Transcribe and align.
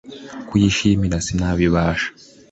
Kuyishimira 0.47 1.15
sinabibasha 1.25 2.07